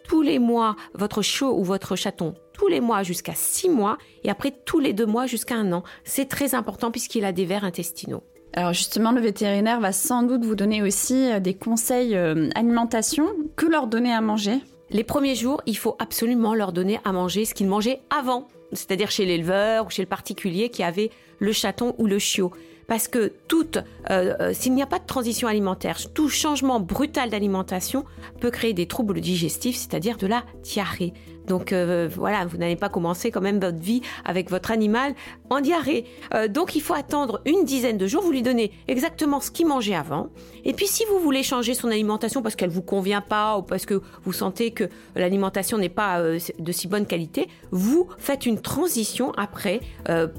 tous 0.09 0.23
les 0.23 0.41
mois, 0.41 0.75
votre 0.95 1.23
chiot 1.23 1.57
ou 1.57 1.63
votre 1.63 1.95
chaton 1.95 2.35
tous 2.53 2.67
les 2.67 2.81
mois 2.81 3.03
jusqu'à 3.03 3.33
six 3.35 3.71
mois 3.71 3.97
et 4.25 4.29
après 4.29 4.51
tous 4.51 4.81
les 4.81 4.93
deux 4.93 5.07
mois 5.07 5.27
jusqu'à 5.27 5.55
un 5.55 5.73
an. 5.73 5.83
C'est 6.05 6.29
très 6.29 6.55
important 6.55 6.91
puisqu'il 6.91 7.25
a 7.25 7.33
des 7.33 7.47
vers 7.47 7.65
intestinaux. 7.65 8.23
Alors 8.53 8.73
justement, 8.73 9.13
le 9.13 9.21
vétérinaire 9.21 9.81
va 9.81 9.93
sans 9.93 10.25
doute 10.25 10.45
vous 10.45 10.57
donner 10.57 10.83
aussi 10.83 11.31
des 11.41 11.55
conseils 11.55 12.15
alimentation. 12.55 13.29
Que 13.57 13.65
leur 13.65 13.87
donner 13.87 14.13
à 14.13 14.21
manger? 14.21 14.61
Les 14.91 15.05
premiers 15.05 15.37
jours, 15.37 15.63
il 15.67 15.77
faut 15.77 15.97
absolument 15.99 16.55
leur 16.55 16.73
donner 16.73 16.99
à 17.05 17.13
manger 17.13 17.45
ce 17.45 17.55
qu'ils 17.55 17.69
mangeaient 17.69 18.01
avant, 18.11 18.49
c'est-à-dire 18.73 19.11
chez 19.11 19.25
l'éleveur 19.25 19.87
ou 19.87 19.91
chez 19.91 20.03
le 20.03 20.09
particulier 20.09 20.69
qui 20.69 20.83
avait 20.83 21.11
le 21.39 21.53
chaton 21.53 21.95
ou 21.99 22.07
le 22.07 22.19
chiot. 22.19 22.53
Parce 22.89 23.07
que 23.07 23.33
toute, 23.47 23.77
euh, 24.11 24.35
euh, 24.41 24.53
s'il 24.53 24.75
n'y 24.75 24.83
a 24.83 24.87
pas 24.87 24.99
de 24.99 25.07
transition 25.07 25.47
alimentaire, 25.47 25.99
tout 26.13 26.29
changement 26.29 26.81
brutal 26.81 27.31
d'alimentation 27.31 28.05
peut 28.41 28.51
créer 28.51 28.73
des 28.73 28.87
troubles 28.87 29.21
digestifs, 29.21 29.77
c'est-à-dire 29.77 30.17
de 30.17 30.27
la 30.27 30.43
diarrhée. 30.65 31.13
Donc 31.51 31.73
euh, 31.73 32.09
voilà, 32.15 32.47
vous 32.47 32.59
n'allez 32.59 32.77
pas 32.77 32.89
commencer 32.89 33.33
quand 33.33 33.41
même 33.41 33.59
votre 33.59 33.81
vie 33.81 34.03
avec 34.25 34.51
votre 34.51 34.71
animal 34.71 35.17
en 35.51 35.61
diarrhée. 35.61 36.05
Euh, 36.33 36.47
donc 36.47 36.77
il 36.77 36.81
faut 36.81 36.95
attendre 36.95 37.43
une 37.45 37.65
dizaine 37.65 37.99
de 37.99 38.07
jours, 38.07 38.23
vous 38.23 38.31
lui 38.31 38.43
donnez 38.43 38.71
exactement 38.87 39.41
ce 39.41 39.51
qu'il 39.51 39.67
mangeait 39.67 39.97
avant. 39.97 40.29
Et 40.65 40.75
puis 40.75 40.87
si 40.87 41.05
vous 41.11 41.19
voulez 41.19 41.43
changer 41.43 41.75
son 41.75 41.89
alimentation 41.89 42.41
parce 42.41 42.55
qu'elle 42.55 42.71
vous 42.71 42.83
convient 42.83 43.21
pas 43.21 43.59
ou 43.59 43.63
parce 43.63 43.85
que 43.85 44.01
vous 44.23 44.33
sentez 44.33 44.71
que 44.71 44.85
l'alimentation 45.17 45.77
n'est 45.77 45.89
pas 45.89 46.21
euh, 46.21 46.39
de 46.61 46.71
si 46.71 46.87
bonne 46.87 47.05
qualité, 47.05 47.49
vous 47.73 48.09
faites 48.19 48.47
une 48.47 48.61
transition 48.61 49.33
après 49.33 49.81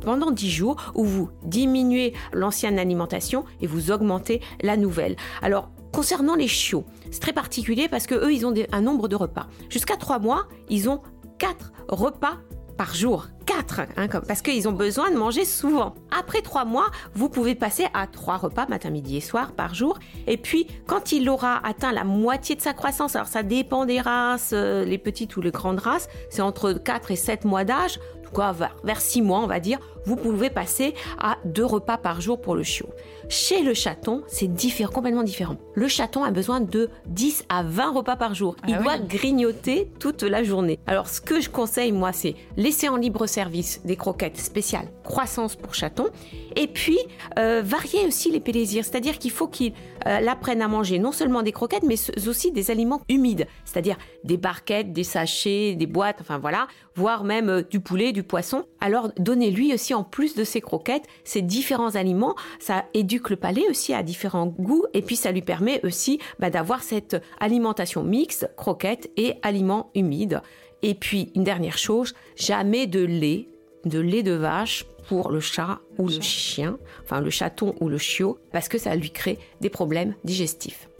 pendant 0.01 0.31
10 0.31 0.49
jours 0.49 0.91
où 0.95 1.03
vous 1.03 1.29
diminuez 1.43 2.13
l'ancienne 2.31 2.79
alimentation 2.79 3.43
et 3.61 3.67
vous 3.67 3.91
augmentez 3.91 4.39
la 4.61 4.77
nouvelle. 4.77 5.17
Alors 5.41 5.69
Concernant 5.91 6.35
les 6.35 6.47
chiots, 6.47 6.85
c'est 7.11 7.19
très 7.19 7.33
particulier 7.33 7.89
parce 7.89 8.07
que 8.07 8.15
eux, 8.15 8.33
ils 8.33 8.45
ont 8.45 8.53
un 8.71 8.81
nombre 8.81 9.07
de 9.07 9.15
repas. 9.15 9.47
Jusqu'à 9.69 9.97
trois 9.97 10.19
mois, 10.19 10.47
ils 10.69 10.89
ont 10.89 11.01
quatre 11.37 11.73
repas 11.89 12.37
par 12.77 12.95
jour. 12.95 13.27
Quatre, 13.45 13.81
hein, 13.97 14.07
parce 14.27 14.41
qu'ils 14.41 14.67
ont 14.69 14.71
besoin 14.71 15.11
de 15.11 15.17
manger 15.17 15.43
souvent. 15.43 15.93
Après 16.17 16.41
trois 16.41 16.63
mois, 16.63 16.87
vous 17.13 17.27
pouvez 17.27 17.53
passer 17.53 17.87
à 17.93 18.07
trois 18.07 18.37
repas 18.37 18.65
matin, 18.67 18.89
midi 18.89 19.17
et 19.17 19.21
soir 19.21 19.51
par 19.51 19.75
jour. 19.75 19.99
Et 20.27 20.37
puis, 20.37 20.67
quand 20.87 21.11
il 21.11 21.29
aura 21.29 21.59
atteint 21.67 21.91
la 21.91 22.05
moitié 22.05 22.55
de 22.55 22.61
sa 22.61 22.73
croissance, 22.73 23.15
alors 23.15 23.27
ça 23.27 23.43
dépend 23.43 23.85
des 23.85 23.99
races, 23.99 24.51
euh, 24.53 24.85
les 24.85 24.97
petites 24.97 25.35
ou 25.35 25.41
les 25.41 25.51
grandes 25.51 25.79
races, 25.79 26.07
c'est 26.29 26.41
entre 26.41 26.73
4 26.73 27.11
et 27.11 27.15
7 27.15 27.43
mois 27.45 27.65
d'âge, 27.65 27.99
quoi, 28.33 28.55
vers 28.83 29.01
6 29.01 29.21
mois, 29.21 29.39
on 29.41 29.47
va 29.47 29.59
dire, 29.59 29.79
vous 30.05 30.15
pouvez 30.15 30.49
passer 30.49 30.93
à 31.19 31.37
deux 31.45 31.65
repas 31.65 31.97
par 31.97 32.21
jour 32.21 32.39
pour 32.41 32.55
le 32.55 32.63
chiot. 32.63 32.89
Chez 33.29 33.61
le 33.63 33.73
chaton, 33.73 34.23
c'est 34.27 34.47
différent, 34.47 34.91
complètement 34.91 35.23
différent. 35.23 35.55
Le 35.75 35.87
chaton 35.87 36.23
a 36.23 36.31
besoin 36.31 36.59
de 36.59 36.89
10 37.07 37.45
à 37.49 37.63
20 37.63 37.91
repas 37.91 38.15
par 38.15 38.33
jour. 38.33 38.55
Il 38.67 38.75
ah 38.75 38.81
doit 38.81 38.97
grignoter 38.97 39.91
toute 39.99 40.23
la 40.23 40.43
journée. 40.43 40.79
Alors, 40.87 41.07
ce 41.07 41.21
que 41.21 41.39
je 41.39 41.49
conseille, 41.49 41.91
moi, 41.91 42.11
c'est 42.11 42.35
laisser 42.57 42.89
en 42.89 42.97
libre 42.97 43.27
service 43.27 43.81
des 43.85 43.95
croquettes 43.95 44.37
spéciales 44.37 44.87
croissance 45.11 45.55
pour 45.55 45.73
chaton. 45.73 46.09
Et 46.55 46.67
puis, 46.67 46.99
euh, 47.37 47.61
varier 47.63 48.07
aussi 48.07 48.31
les 48.31 48.39
plaisirs. 48.39 48.85
C'est-à-dire 48.85 49.19
qu'il 49.19 49.31
faut 49.31 49.47
qu'il 49.47 49.73
euh, 50.07 50.27
apprenne 50.27 50.61
à 50.61 50.67
manger 50.67 50.99
non 50.99 51.11
seulement 51.11 51.43
des 51.43 51.51
croquettes, 51.51 51.83
mais 51.83 51.95
aussi 52.27 52.51
des 52.51 52.71
aliments 52.71 53.01
humides. 53.09 53.45
C'est-à-dire 53.65 53.97
des 54.23 54.37
barquettes, 54.37 54.93
des 54.93 55.03
sachets, 55.03 55.75
des 55.75 55.85
boîtes, 55.85 56.17
enfin 56.21 56.37
voilà, 56.37 56.67
voire 56.95 57.23
même 57.23 57.49
euh, 57.49 57.61
du 57.61 57.79
poulet, 57.79 58.11
du 58.11 58.23
poisson, 58.23 58.65
alors 58.79 59.11
donnez-lui 59.17 59.73
aussi 59.73 59.90
en 59.93 60.03
plus 60.03 60.35
de 60.35 60.43
ses 60.43 60.61
croquettes 60.61 61.07
ces 61.23 61.41
différents 61.41 61.95
aliments. 61.95 62.35
Ça 62.59 62.85
éduque 62.93 63.29
le 63.29 63.35
palais 63.35 63.67
aussi 63.69 63.93
à 63.93 64.03
différents 64.03 64.47
goûts 64.47 64.85
et 64.93 65.01
puis 65.01 65.15
ça 65.15 65.31
lui 65.31 65.41
permet 65.41 65.83
aussi 65.85 66.19
bah, 66.39 66.49
d'avoir 66.49 66.83
cette 66.83 67.21
alimentation 67.39 68.03
mixte, 68.03 68.49
croquettes 68.55 69.09
et 69.17 69.35
aliments 69.41 69.89
humides. 69.95 70.41
Et 70.81 70.95
puis 70.95 71.31
une 71.35 71.43
dernière 71.43 71.77
chose, 71.77 72.13
jamais 72.35 72.87
de 72.87 73.03
lait, 73.03 73.47
de 73.85 73.99
lait 73.99 74.23
de 74.23 74.33
vache 74.33 74.85
pour 75.07 75.31
le 75.31 75.39
chat 75.39 75.79
ou 75.97 76.07
le 76.07 76.21
chien, 76.21 76.77
enfin 77.03 77.21
le 77.21 77.29
chaton 77.29 77.75
ou 77.79 77.89
le 77.89 77.97
chiot, 77.97 78.37
parce 78.51 78.67
que 78.67 78.77
ça 78.77 78.95
lui 78.95 79.11
crée 79.11 79.39
des 79.59 79.69
problèmes 79.69 80.15
digestifs. 80.23 80.90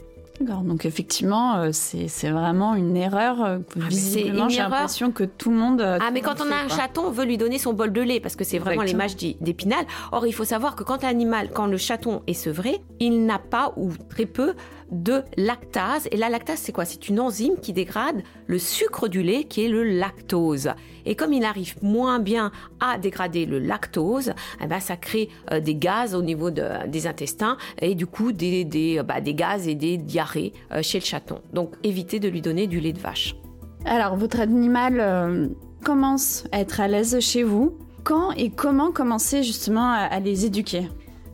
D'accord, 0.42 0.64
donc 0.64 0.86
effectivement, 0.86 1.56
euh, 1.58 1.70
c'est 1.72 2.30
vraiment 2.30 2.74
une 2.76 2.98
erreur. 2.98 3.44
Euh, 3.44 3.60
Ah, 3.76 3.88
Visiblement, 3.88 4.50
j'ai 4.50 4.58
l'impression 4.60 5.12
que 5.12 5.24
tout 5.24 5.52
le 5.52 5.58
monde. 5.58 5.82
Ah, 5.82 6.10
mais 6.12 6.22
quand 6.22 6.42
on 6.42 6.52
a 6.52 6.56
un 6.56 6.68
chaton, 6.68 7.04
on 7.08 7.12
veut 7.12 7.26
lui 7.26 7.38
donner 7.38 7.60
son 7.60 7.74
bol 7.74 7.92
de 7.92 8.02
lait 8.02 8.20
parce 8.20 8.36
que 8.36 8.44
c'est 8.44 8.60
vraiment 8.60 8.84
l'image 8.84 9.16
d'Épinal. 9.16 9.86
Or, 10.12 10.26
il 10.26 10.34
faut 10.34 10.46
savoir 10.46 10.76
que 10.76 10.84
quand 10.84 11.04
l'animal, 11.04 11.50
quand 11.54 11.68
le 11.68 11.78
chaton 11.78 12.22
est 12.28 12.34
sevré, 12.34 12.82
il 13.00 13.26
n'a 13.26 13.40
pas 13.40 13.74
ou 13.78 13.92
très 14.10 14.26
peu 14.26 14.54
de 14.92 15.24
lactase. 15.38 16.08
Et 16.12 16.18
la 16.18 16.30
lactase, 16.30 16.60
c'est 16.60 16.72
quoi? 16.72 16.86
C'est 16.86 17.10
une 17.10 17.20
enzyme 17.20 17.56
qui 17.62 17.74
dégrade 17.74 18.24
le 18.48 18.60
sucre 18.60 19.08
du 19.08 19.24
lait, 19.24 19.46
qui 19.46 19.66
est 19.66 19.70
le 19.70 19.84
lactose. 19.84 20.70
Et 21.06 21.16
comme 21.16 21.34
il 21.34 21.44
arrive 21.44 21.76
moins 21.82 22.20
bien 22.20 22.52
à 22.80 22.98
dégrader 22.98 23.46
le 23.46 23.60
lactose, 23.60 24.34
eh 24.62 24.68
ben, 24.68 24.80
ça 24.80 24.98
crée 24.98 25.30
euh, 25.52 25.60
des 25.60 25.76
gaz 25.76 26.14
au 26.14 26.22
niveau 26.22 26.52
de, 26.52 26.88
des 26.88 27.08
intestins 27.08 27.58
et 27.82 27.96
du 27.96 28.06
coup 28.06 28.32
des, 28.32 28.66
des, 28.66 29.02
bah, 29.04 29.22
des 29.22 29.34
gaz 29.34 29.68
et 29.68 29.76
des 29.76 29.98
diarrhées 29.98 30.54
euh, 30.72 30.82
chez 30.82 31.00
le 31.00 31.06
chaton. 31.06 31.42
Donc, 31.54 31.74
évitez 31.84 32.20
de 32.20 32.28
lui 32.28 32.42
donner 32.42 32.68
du 32.68 32.80
lait 32.80 32.94
de 32.94 33.00
vache. 33.00 33.36
Alors, 33.86 34.16
votre 34.16 34.40
animal 34.40 35.00
euh, 35.00 35.48
commence 35.84 36.44
à 36.52 36.60
être 36.60 36.80
à 36.80 36.88
l'aise 36.88 37.20
chez 37.20 37.44
vous. 37.44 37.78
Quand 38.04 38.32
et 38.32 38.50
comment 38.50 38.92
commencer 38.92 39.44
justement 39.44 39.92
à 39.92 40.20
les 40.20 40.46
éduquer? 40.46 40.88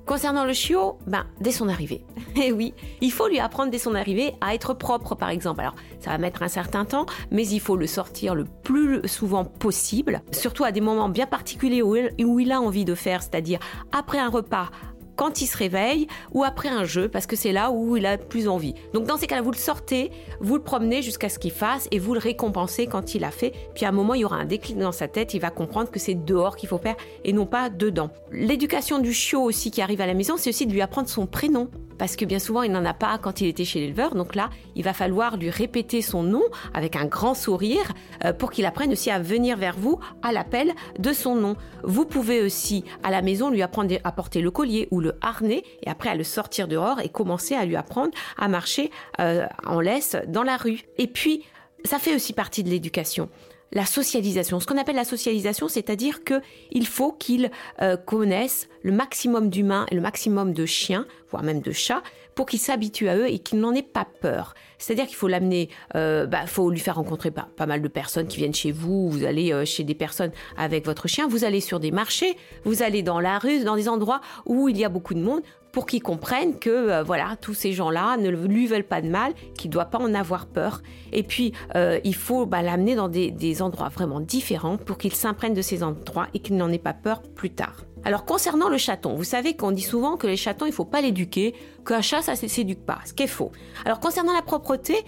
Concernant 0.08 0.46
le 0.46 0.54
chiot, 0.54 0.98
ben, 1.06 1.26
dès 1.42 1.52
son 1.52 1.68
arrivée. 1.68 2.06
Et 2.42 2.54
oui, 2.54 2.74
il 3.02 3.12
faut 3.12 3.28
lui 3.28 3.40
apprendre 3.40 3.72
dès 3.72 3.78
son 3.78 3.94
arrivée 3.94 4.36
à 4.40 4.56
être 4.56 4.74
propre, 4.74 5.16
par 5.16 5.30
exemple. 5.30 5.60
Alors, 5.60 5.76
ça 6.00 6.12
va 6.12 6.18
mettre 6.18 6.44
un 6.44 6.48
certain 6.48 6.86
temps, 6.86 7.06
mais 7.30 7.46
il 7.46 7.60
faut 7.60 7.76
le 7.76 7.88
sortir 7.88 8.34
le 8.34 8.46
plus 8.46 9.06
souvent 9.06 9.44
possible, 9.44 10.22
surtout 10.32 10.64
à 10.64 10.72
des 10.72 10.80
moments 10.80 11.10
bien 11.10 11.26
particuliers 11.26 11.82
où 11.82 11.98
où 12.20 12.40
il 12.40 12.54
a 12.54 12.62
envie 12.62 12.86
de 12.86 12.96
faire, 12.96 13.22
c'est-à-dire 13.22 13.60
après 13.92 14.20
un 14.20 14.30
repas, 14.30 14.70
quand 15.18 15.42
il 15.42 15.48
se 15.48 15.58
réveille 15.58 16.08
ou 16.32 16.46
après 16.46 16.70
un 16.70 16.86
jeu 16.86 17.10
parce 17.10 17.26
que 17.26 17.36
c'est 17.36 17.52
là 17.52 17.72
où 17.72 17.98
il 17.98 18.06
a 18.06 18.18
plus 18.18 18.48
envie. 18.48 18.74
Donc 18.94 19.06
dans 19.06 19.18
ces 19.18 19.28
cas-là, 19.28 19.42
vous 19.42 19.52
le 19.52 19.58
sortez, 19.58 20.12
vous 20.40 20.56
le 20.56 20.64
promenez 20.64 21.02
jusqu'à 21.02 21.28
ce 21.28 21.40
qu'il 21.40 21.52
fasse 21.52 21.90
et 21.92 22.00
vous 22.00 22.14
le 22.14 22.20
récompensez 22.20 22.88
quand 22.88 23.16
il 23.16 23.26
a 23.26 23.32
fait. 23.32 23.52
Puis 23.76 23.84
à 23.84 23.90
un 23.90 23.92
moment, 23.92 24.14
il 24.14 24.22
y 24.22 24.26
aura 24.26 24.38
un 24.38 24.46
déclic 24.46 24.78
dans 24.78 24.94
sa 24.94 25.10
tête, 25.10 25.34
il 25.34 25.42
va 25.42 25.50
comprendre 25.50 25.92
que 25.92 26.00
c'est 26.00 26.14
dehors 26.16 26.56
qu'il 26.56 26.70
faut 26.70 26.78
faire 26.78 26.96
et 27.26 27.34
non 27.34 27.46
pas 27.46 27.70
dedans. 27.70 28.12
L'éducation 28.32 29.00
du 29.00 29.12
chiot 29.12 29.42
aussi 29.42 29.72
qui 29.72 29.82
arrive 29.82 30.00
à 30.00 30.08
la 30.08 30.14
maison, 30.14 30.36
c'est 30.38 30.50
aussi 30.50 30.66
de 30.66 30.72
lui 30.72 30.82
apprendre 30.82 31.10
son 31.10 31.26
prénom 31.26 31.70
parce 31.98 32.16
que 32.16 32.26
bien 32.26 32.40
souvent 32.40 32.64
il 32.64 32.72
n'en 32.72 32.86
a 32.86 32.94
pas 32.94 33.18
quand 33.18 33.42
il 33.42 33.48
était 33.48 33.66
chez 33.66 33.80
l'éleveur. 33.80 34.16
Donc 34.16 34.36
là, 34.36 34.50
il 34.76 34.84
va 34.84 34.94
falloir 34.94 35.38
lui 35.38 35.50
répéter 35.50 36.02
son 36.02 36.24
nom 36.24 36.44
avec 36.74 36.96
un 36.96 37.06
grand 37.06 37.34
sourire 37.34 37.94
euh, 38.24 38.34
pour 38.34 38.52
qu'il 38.52 38.66
apprenne 38.66 38.92
aussi 38.92 39.10
à 39.12 39.20
venir 39.20 39.58
vers 39.58 39.76
vous 39.78 40.00
à 40.22 40.32
l'appel 40.32 40.74
de 41.00 41.14
son 41.14 41.36
nom. 41.36 41.56
Vous 41.84 42.06
pouvez 42.06 42.42
aussi 42.42 42.84
à 43.04 43.12
la 43.12 43.22
maison 43.22 43.50
lui 43.50 43.62
apprendre 43.62 43.96
à 44.04 44.12
porter 44.12 44.42
le 44.42 44.52
collier 44.52 44.88
ou 44.92 45.00
le 45.00 45.18
harnais 45.22 45.64
et 45.84 45.90
après 45.90 46.10
à 46.10 46.16
le 46.16 46.24
sortir 46.24 46.68
dehors 46.68 47.00
et 47.00 47.10
commencer 47.10 47.56
à 47.56 47.66
lui 47.66 47.76
apprendre 47.76 48.12
à 48.38 48.48
marcher 48.48 48.92
euh, 49.20 49.48
en 49.66 49.80
laisse 49.80 50.16
dans 50.28 50.44
la 50.44 50.58
rue. 50.58 50.82
Et 50.98 51.08
puis, 51.08 51.44
ça 51.84 52.00
fait 52.00 52.16
aussi 52.16 52.34
partie 52.34 52.64
de 52.64 52.70
l'éducation 52.70 53.30
la 53.72 53.86
socialisation. 53.86 54.60
Ce 54.60 54.66
qu'on 54.66 54.78
appelle 54.78 54.96
la 54.96 55.04
socialisation, 55.04 55.68
c'est-à-dire 55.68 56.24
que 56.24 56.42
il 56.72 56.88
faut 56.88 57.12
qu'il 57.12 57.52
euh, 57.82 57.98
connaisse 57.98 58.70
le 58.82 58.92
maximum 58.92 59.50
d'humains 59.50 59.86
et 59.92 59.96
le 59.96 60.02
maximum 60.02 60.54
de 60.54 60.66
chiens, 60.66 61.06
voire 61.30 61.44
même 61.44 61.62
de 61.62 61.72
chats, 61.72 62.04
pour 62.38 62.46
qu'il 62.46 62.60
s'habitue 62.60 63.10
à 63.10 63.18
eux 63.18 63.28
et 63.28 63.40
qu'il 63.40 63.60
n'en 63.60 63.74
ait 63.74 63.82
pas 63.82 64.06
peur. 64.22 64.54
C'est-à-dire 64.78 65.08
qu'il 65.08 65.16
faut 65.16 65.28
l'amener, 65.28 65.70
euh, 65.96 66.28
bah, 66.28 66.46
faut 66.46 66.70
lui 66.70 66.80
faire 66.80 66.96
rencontrer 66.96 67.32
pas, 67.32 67.66
mal 67.66 67.82
de 67.82 67.88
personnes 67.88 68.28
qui 68.28 68.38
viennent 68.38 68.54
chez 68.54 68.72
vous. 68.72 69.10
Vous 69.10 69.26
allez 69.26 69.52
euh, 69.52 69.66
chez 69.66 69.84
des 69.84 69.96
personnes 69.96 70.32
avec 70.56 70.86
votre 70.86 71.08
chien. 71.08 71.28
Vous 71.28 71.46
allez 71.46 71.62
sur 71.62 71.80
des 71.80 71.90
marchés. 71.90 72.38
Vous 72.64 72.84
allez 72.84 73.02
dans 73.02 73.20
la 73.20 73.40
rue, 73.40 73.64
dans 73.64 73.76
des 73.76 73.90
endroits 73.90 74.22
où 74.46 74.70
il 74.70 74.78
y 74.78 74.86
a 74.86 74.90
beaucoup 74.90 75.16
de 75.16 75.20
monde 75.20 75.42
pour 75.72 75.88
qu'il 75.88 76.04
comprenne 76.04 76.60
que 76.60 76.70
euh, 76.70 77.04
voilà 77.04 77.38
tous 77.42 77.56
ces 77.56 77.74
gens-là 77.74 78.18
ne 78.18 78.30
lui 78.30 78.68
veulent 78.68 78.84
pas 78.84 79.02
de 79.02 79.10
mal, 79.10 79.34
qu'il 79.58 79.70
ne 79.70 79.74
doit 79.74 79.86
pas 79.86 79.98
en 79.98 80.14
avoir 80.14 80.46
peur. 80.46 80.84
Et 81.14 81.24
puis 81.24 81.54
euh, 81.76 82.00
il 82.04 82.16
faut 82.16 82.46
bah, 82.46 82.62
l'amener 82.62 82.94
dans 82.94 83.08
des, 83.08 83.32
des, 83.32 83.64
endroits 83.64 83.90
vraiment 83.90 84.20
différents 84.20 84.78
pour 84.78 85.00
qu'il 85.00 85.14
s'imprègne 85.14 85.56
de 85.56 85.62
ces 85.64 85.82
endroits 85.82 86.28
et 86.36 86.40
qu'il 86.40 86.56
n'en 86.56 86.72
ait 86.72 86.78
pas 86.78 86.94
peur 86.94 87.24
plus 87.24 87.50
tard. 87.50 87.87
Alors 88.04 88.26
concernant 88.26 88.70
le 88.70 88.78
chaton, 88.78 89.16
vous 89.16 89.24
savez 89.24 89.56
qu'on 89.56 89.72
dit 89.72 89.82
souvent 89.82 90.18
que 90.18 90.28
les 90.28 90.38
chatons 90.38 90.66
il 90.66 90.72
faut 90.72 90.86
pas 90.86 91.02
l'éduquer, 91.02 91.54
qu'un 91.86 92.02
chat 92.02 92.22
ça 92.22 92.34
ne 92.34 92.48
s'éduque 92.48 92.86
pas, 92.86 93.00
ce 93.06 93.14
qui 93.14 93.24
est 93.24 93.28
faux. 93.28 93.52
Alors 93.86 94.00
concernant 94.00 94.34
la 94.34 94.42
propreté, 94.42 95.04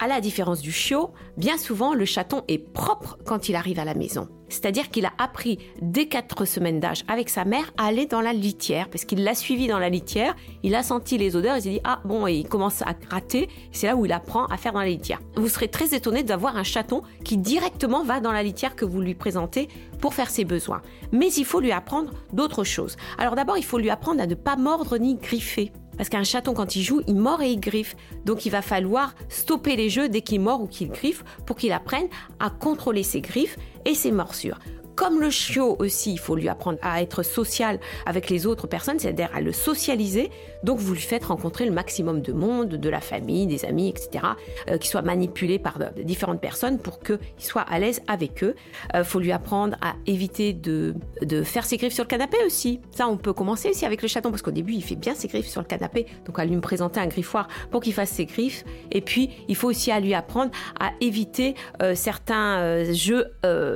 à 0.00 0.08
la 0.08 0.20
différence 0.20 0.60
du 0.60 0.72
chiot, 0.72 1.10
bien 1.36 1.58
souvent 1.58 1.94
le 1.94 2.04
chaton 2.04 2.42
est 2.48 2.58
propre 2.58 3.18
quand 3.24 3.48
il 3.48 3.54
arrive 3.54 3.78
à 3.78 3.84
la 3.84 3.94
maison. 3.94 4.28
C'est-à-dire 4.48 4.90
qu'il 4.90 5.06
a 5.06 5.12
appris 5.18 5.58
dès 5.80 6.06
4 6.06 6.44
semaines 6.44 6.80
d'âge 6.80 7.04
avec 7.06 7.28
sa 7.28 7.44
mère 7.44 7.72
à 7.76 7.86
aller 7.86 8.06
dans 8.06 8.20
la 8.20 8.32
litière, 8.32 8.88
parce 8.90 9.04
qu'il 9.04 9.22
l'a 9.22 9.34
suivi 9.34 9.68
dans 9.68 9.78
la 9.78 9.88
litière, 9.88 10.34
il 10.62 10.74
a 10.74 10.82
senti 10.82 11.18
les 11.18 11.36
odeurs, 11.36 11.56
il 11.56 11.62
s'est 11.62 11.70
dit 11.70 11.80
ah 11.84 12.00
bon, 12.04 12.26
et 12.26 12.34
il 12.34 12.48
commence 12.48 12.82
à 12.82 12.94
gratter, 12.94 13.48
c'est 13.70 13.86
là 13.86 13.94
où 13.94 14.06
il 14.06 14.12
apprend 14.12 14.46
à 14.46 14.56
faire 14.56 14.72
dans 14.72 14.80
la 14.80 14.86
litière. 14.86 15.20
Vous 15.36 15.48
serez 15.48 15.68
très 15.68 15.94
étonné 15.94 16.22
d'avoir 16.22 16.56
un 16.56 16.64
chaton 16.64 17.02
qui 17.24 17.36
directement 17.36 18.02
va 18.02 18.20
dans 18.20 18.32
la 18.32 18.42
litière 18.42 18.74
que 18.74 18.84
vous 18.84 19.00
lui 19.00 19.14
présentez 19.14 19.68
pour 20.00 20.14
faire 20.14 20.30
ses 20.30 20.44
besoins. 20.44 20.82
Mais 21.12 21.28
il 21.28 21.44
faut 21.44 21.60
lui 21.60 21.72
apprendre 21.72 22.12
d'autres 22.32 22.64
choses. 22.64 22.96
Alors 23.18 23.36
d'abord, 23.36 23.58
il 23.58 23.64
faut 23.64 23.78
lui 23.78 23.90
apprendre 23.90 24.20
à 24.20 24.26
ne 24.26 24.34
pas 24.34 24.56
mordre 24.56 24.96
ni 24.96 25.14
griffer. 25.16 25.72
Parce 26.00 26.08
qu'un 26.08 26.24
chaton, 26.24 26.54
quand 26.54 26.76
il 26.76 26.82
joue, 26.82 27.02
il 27.08 27.16
mord 27.16 27.42
et 27.42 27.50
il 27.50 27.60
griffe. 27.60 27.94
Donc 28.24 28.46
il 28.46 28.48
va 28.48 28.62
falloir 28.62 29.14
stopper 29.28 29.76
les 29.76 29.90
jeux 29.90 30.08
dès 30.08 30.22
qu'il 30.22 30.40
mord 30.40 30.62
ou 30.62 30.66
qu'il 30.66 30.88
griffe 30.88 31.22
pour 31.44 31.56
qu'il 31.56 31.72
apprenne 31.72 32.06
à 32.38 32.48
contrôler 32.48 33.02
ses 33.02 33.20
griffes 33.20 33.58
et 33.84 33.92
ses 33.92 34.10
morsures. 34.10 34.58
Comme 35.00 35.18
le 35.18 35.30
chiot 35.30 35.76
aussi, 35.78 36.12
il 36.12 36.18
faut 36.18 36.36
lui 36.36 36.50
apprendre 36.50 36.78
à 36.82 37.00
être 37.00 37.22
social 37.22 37.80
avec 38.04 38.28
les 38.28 38.46
autres 38.46 38.66
personnes, 38.66 38.98
c'est-à-dire 38.98 39.30
à 39.32 39.40
le 39.40 39.50
socialiser. 39.50 40.28
Donc 40.62 40.78
vous 40.78 40.92
lui 40.92 41.00
faites 41.00 41.24
rencontrer 41.24 41.64
le 41.64 41.72
maximum 41.72 42.20
de 42.20 42.34
monde, 42.34 42.68
de 42.68 42.88
la 42.90 43.00
famille, 43.00 43.46
des 43.46 43.64
amis, 43.64 43.88
etc., 43.88 44.22
euh, 44.68 44.76
qui 44.76 44.88
soient 44.88 45.00
manipulés 45.00 45.58
par 45.58 45.78
de, 45.78 46.02
différentes 46.02 46.42
personnes 46.42 46.78
pour 46.78 47.00
qu'il 47.00 47.18
soit 47.38 47.62
à 47.62 47.78
l'aise 47.78 48.02
avec 48.08 48.44
eux. 48.44 48.54
Il 48.92 48.98
euh, 48.98 49.04
faut 49.04 49.20
lui 49.20 49.32
apprendre 49.32 49.74
à 49.80 49.94
éviter 50.06 50.52
de, 50.52 50.94
de 51.22 51.44
faire 51.44 51.64
ses 51.64 51.78
griffes 51.78 51.94
sur 51.94 52.04
le 52.04 52.08
canapé 52.08 52.36
aussi. 52.44 52.80
Ça, 52.90 53.08
on 53.08 53.16
peut 53.16 53.32
commencer 53.32 53.70
aussi 53.70 53.86
avec 53.86 54.02
le 54.02 54.08
chaton, 54.08 54.28
parce 54.28 54.42
qu'au 54.42 54.50
début, 54.50 54.74
il 54.74 54.84
fait 54.84 54.96
bien 54.96 55.14
ses 55.14 55.28
griffes 55.28 55.48
sur 55.48 55.62
le 55.62 55.66
canapé. 55.66 56.04
Donc 56.26 56.38
à 56.38 56.44
lui 56.44 56.58
présenter 56.58 57.00
un 57.00 57.06
griffoir 57.06 57.48
pour 57.70 57.80
qu'il 57.80 57.94
fasse 57.94 58.10
ses 58.10 58.26
griffes. 58.26 58.66
Et 58.92 59.00
puis, 59.00 59.30
il 59.48 59.56
faut 59.56 59.70
aussi 59.70 59.90
à 59.92 59.98
lui 59.98 60.12
apprendre 60.12 60.50
à 60.78 60.90
éviter 61.00 61.54
euh, 61.80 61.94
certains 61.94 62.84
jeux 62.92 63.24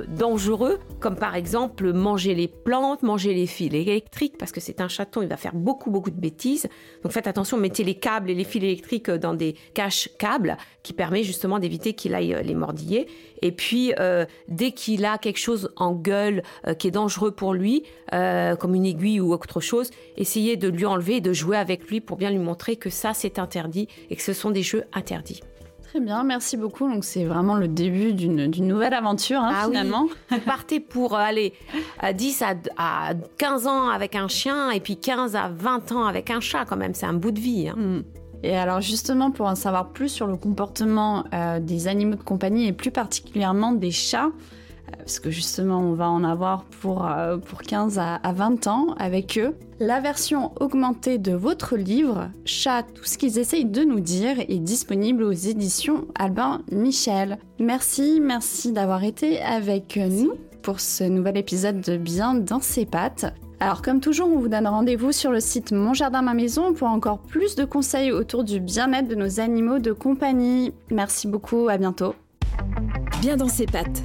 dangereux, 0.09 0.81
par 1.14 1.35
exemple 1.35 1.92
manger 1.92 2.35
les 2.35 2.49
plantes, 2.49 3.02
manger 3.02 3.35
les 3.35 3.47
fils 3.47 3.73
électriques, 3.73 4.37
parce 4.38 4.52
que 4.52 4.61
c'est 4.61 4.80
un 4.80 4.88
chaton, 4.88 5.23
il 5.23 5.28
va 5.28 5.37
faire 5.37 5.54
beaucoup, 5.54 5.90
beaucoup 5.90 6.11
de 6.11 6.21
bêtises. 6.21 6.68
Donc 7.02 7.12
faites 7.12 7.26
attention, 7.26 7.56
mettez 7.56 7.85
les 7.85 7.94
câbles 7.94 8.30
et 8.30 8.35
les 8.35 8.44
fils 8.44 8.62
électriques 8.62 9.11
dans 9.11 9.35
des 9.35 9.54
caches 9.75 10.09
câbles 10.18 10.56
qui 10.83 10.92
permet 10.92 11.23
justement 11.23 11.59
d'éviter 11.59 11.94
qu'il 11.94 12.14
aille 12.14 12.37
les 12.44 12.54
mordiller. 12.54 13.06
Et 13.42 13.52
puis, 13.52 13.92
euh, 13.99 14.25
dès 14.49 14.73
qu'il 14.73 15.04
a 15.04 15.18
quelque 15.18 15.38
chose 15.38 15.71
en 15.76 15.92
gueule 15.92 16.42
euh, 16.66 16.75
qui 16.75 16.88
est 16.88 16.90
dangereux 16.90 17.30
pour 17.30 17.52
lui, 17.52 17.83
euh, 18.12 18.56
comme 18.56 18.75
une 18.75 18.87
aiguille 18.87 19.21
ou 19.21 19.33
autre 19.33 19.61
chose, 19.61 19.90
essayez 20.16 20.56
de 20.56 20.68
lui 20.68 20.87
enlever 20.87 21.16
et 21.16 21.21
de 21.21 21.33
jouer 21.33 21.56
avec 21.56 21.88
lui 21.88 22.00
pour 22.00 22.16
bien 22.16 22.30
lui 22.30 22.38
montrer 22.38 22.76
que 22.76 22.90
ça, 22.90 23.12
c'est 23.12 23.38
interdit 23.38 23.88
et 24.11 24.16
que 24.16 24.23
ce 24.23 24.33
sont 24.33 24.50
des 24.50 24.62
jeux 24.62 24.85
interdits. 24.92 25.40
Très 25.94 26.02
bien, 26.02 26.24
merci 26.24 26.56
beaucoup. 26.56 26.92
Donc 26.92 27.04
c'est 27.04 27.24
vraiment 27.24 27.54
le 27.54 27.68
début 27.68 28.14
d'une 28.14 28.66
nouvelle 28.66 28.94
aventure 28.94 29.38
hein, 29.38 29.52
ah 29.54 29.66
finalement. 29.66 30.08
Oui. 30.32 30.38
Partez 30.44 30.80
pour 30.80 31.14
aller 31.14 31.52
à 32.00 32.12
10 32.12 32.42
à, 32.42 32.54
à, 32.76 33.14
15 33.38 33.68
ans 33.68 33.88
avec 33.90 34.16
un 34.16 34.26
chien 34.26 34.72
et 34.72 34.80
puis 34.80 34.96
15 34.96 35.36
à 35.36 35.52
20 35.54 35.92
ans 35.92 36.04
avec 36.06 36.30
un 36.30 36.40
chat 36.40 36.64
quand 36.64 36.76
même, 36.76 36.94
c'est 36.94 37.06
un 37.06 37.12
bout 37.12 37.30
de 37.30 37.38
vie. 37.38 37.68
Hein. 37.68 37.76
Mm. 37.76 38.02
Et 38.42 38.56
alors 38.56 38.80
justement 38.80 39.30
pour 39.30 39.46
en 39.46 39.54
savoir 39.54 39.90
plus 39.90 40.08
sur 40.08 40.26
le 40.26 40.36
comportement 40.36 41.26
euh, 41.32 41.60
des 41.60 41.86
animaux 41.86 42.16
de 42.16 42.24
compagnie 42.24 42.66
et 42.66 42.72
plus 42.72 42.90
particulièrement 42.90 43.70
des 43.70 43.92
chats, 43.92 44.32
parce 44.96 45.20
que 45.20 45.30
justement 45.30 45.80
on 45.80 45.94
va 45.94 46.08
en 46.08 46.24
avoir 46.24 46.64
pour, 46.64 47.06
euh, 47.06 47.38
pour 47.38 47.62
15 47.62 47.98
à, 47.98 48.16
à 48.16 48.32
20 48.32 48.66
ans 48.66 48.94
avec 48.98 49.38
eux. 49.38 49.54
La 49.80 50.00
version 50.00 50.52
augmentée 50.60 51.18
de 51.18 51.32
votre 51.32 51.76
livre, 51.76 52.30
Chat, 52.44 52.84
tout 52.94 53.04
ce 53.04 53.18
qu'ils 53.18 53.38
essayent 53.38 53.64
de 53.64 53.82
nous 53.82 54.00
dire, 54.00 54.38
est 54.38 54.60
disponible 54.60 55.24
aux 55.24 55.32
éditions 55.32 56.06
Albin 56.14 56.62
Michel. 56.70 57.38
Merci, 57.58 58.20
merci 58.22 58.72
d'avoir 58.72 59.04
été 59.04 59.40
avec 59.42 59.96
nous 59.96 60.34
pour 60.62 60.80
ce 60.80 61.04
nouvel 61.04 61.36
épisode 61.36 61.80
de 61.80 61.96
Bien 61.96 62.34
dans 62.34 62.60
ses 62.60 62.86
pattes. 62.86 63.26
Alors 63.60 63.82
comme 63.82 64.00
toujours, 64.00 64.28
on 64.28 64.38
vous 64.38 64.48
donne 64.48 64.66
rendez-vous 64.66 65.12
sur 65.12 65.30
le 65.30 65.40
site 65.40 65.72
Mon 65.72 65.94
Jardin 65.94 66.22
Ma 66.22 66.34
Maison 66.34 66.72
pour 66.72 66.88
encore 66.88 67.18
plus 67.18 67.54
de 67.54 67.64
conseils 67.64 68.12
autour 68.12 68.44
du 68.44 68.60
bien-être 68.60 69.08
de 69.08 69.14
nos 69.14 69.40
animaux 69.40 69.78
de 69.78 69.92
compagnie. 69.92 70.72
Merci 70.90 71.28
beaucoup, 71.28 71.68
à 71.68 71.78
bientôt. 71.78 72.14
Bien 73.20 73.36
dans 73.36 73.48
ses 73.48 73.66
pattes 73.66 74.04